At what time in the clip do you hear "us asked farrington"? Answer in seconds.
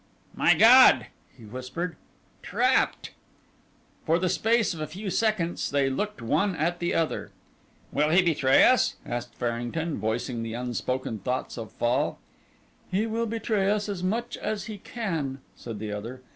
8.63-9.99